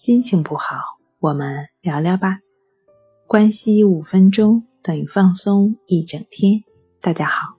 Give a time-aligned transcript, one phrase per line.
[0.00, 0.76] 心情不好，
[1.18, 2.38] 我们聊聊吧。
[3.26, 6.62] 关系五分钟等于放松一整天。
[7.00, 7.56] 大家好，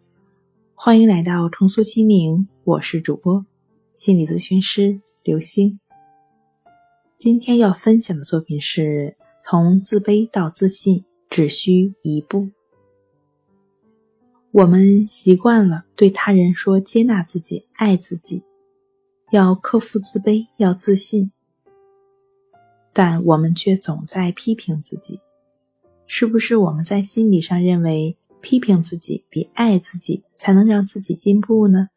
[0.73, 3.45] 欢迎来到重塑心灵，我是主播
[3.93, 5.81] 心理咨询师刘星。
[7.17, 12.47] 今天要分享的作品是：从自卑到自信只需一步。
[14.51, 18.45] 我们习惯了对他人说接纳自己、爱自己，
[19.31, 21.33] 要克服自卑，要自信。
[22.93, 25.19] 但我们却总在批评自己，
[26.07, 31.89] 是不是我们在心理上认为批评自己比爱自己才能让自己进步呢？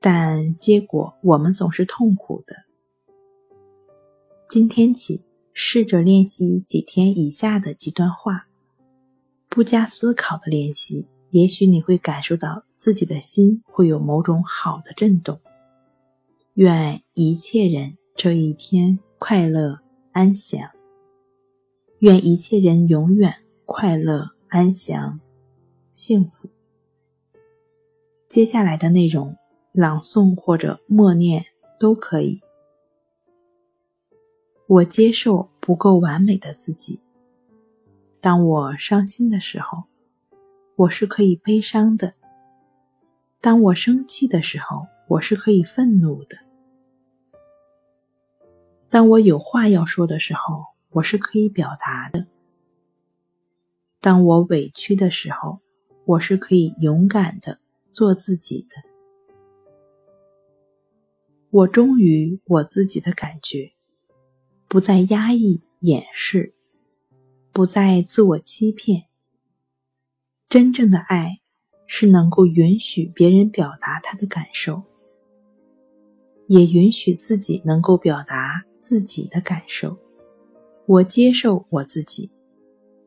[0.00, 2.54] 但结果我们总是痛苦的。
[4.48, 8.46] 今天起，试着练习几天以下的几段话，
[9.48, 15.40] 不加思考的练习，也许你会感受到自己的心会有某种好的震动。
[16.54, 19.85] 愿一切人这一天快乐。
[20.16, 20.70] 安详，
[21.98, 23.34] 愿一切人永远
[23.66, 25.20] 快乐、安详、
[25.92, 26.48] 幸福。
[28.26, 29.36] 接下来的内容，
[29.72, 31.44] 朗诵或者默念
[31.78, 32.40] 都可以。
[34.66, 36.98] 我接受不够完美的自己。
[38.18, 39.84] 当我伤心的时候，
[40.76, 42.14] 我是可以悲伤的；
[43.42, 46.45] 当我生气的时候，我是可以愤怒的。
[48.96, 52.24] 当我有话要说的时候，我是可以表达的；
[54.00, 55.58] 当我委屈的时候，
[56.06, 57.60] 我是可以勇敢的
[57.92, 58.82] 做自己的。
[61.50, 63.72] 我忠于我自己的感觉，
[64.66, 66.54] 不再压抑、掩饰，
[67.52, 69.08] 不再自我欺骗。
[70.48, 71.40] 真正的爱
[71.86, 74.82] 是能够允许别人表达他的感受，
[76.46, 78.64] 也允许自己能够表达。
[78.78, 79.96] 自己的感受，
[80.86, 82.30] 我接受我自己，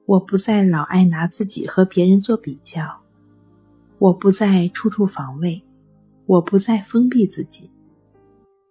[0.05, 3.01] 我不再老爱拿自己和别人做比较，
[3.97, 5.63] 我不再处处防卫，
[6.25, 7.69] 我不再封闭自己，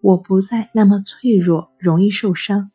[0.00, 2.71] 我不再那么脆弱，容易受伤，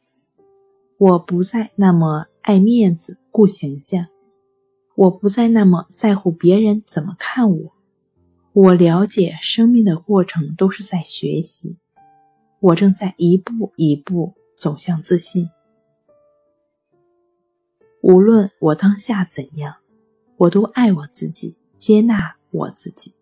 [0.98, 4.08] 我不再那么爱面子、顾形象，
[4.96, 7.74] 我不再那么在乎别人怎么看我。
[8.54, 11.78] 我了解生命的过程都是在学习。
[12.64, 15.50] 我正在一步一步走向自信。
[18.02, 19.76] 无论我当下怎样，
[20.38, 23.14] 我都爱我自己，接纳我自己。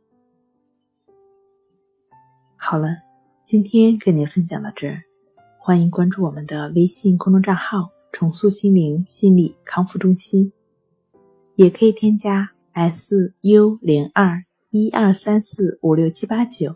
[2.56, 2.90] 好了，
[3.44, 5.02] 今天跟您分享到这儿，
[5.58, 10.54] 欢迎关注我们的微信公众账号“重塑心灵心理康复中心”，
[11.58, 16.76] 也可以添加 “s u 零二一二三四五六七八九”。